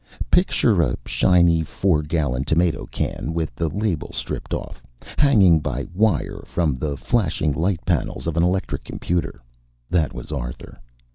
[0.31, 4.81] Picture a shiny four gallon tomato can, with the label stripped off,
[5.19, 9.43] hanging by wire from the flashing light panels of an electric computer.
[9.91, 10.79] That was Arthur.